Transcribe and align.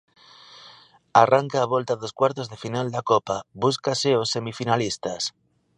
Arranca 1.21 1.57
a 1.61 1.69
volta 1.73 1.99
dos 2.01 2.15
cuartos 2.19 2.47
de 2.51 2.57
final 2.63 2.87
da 2.95 3.05
Copa, 3.11 3.37
búscase 3.63 4.09
os 4.21 4.31
semifinalistas. 4.35 5.21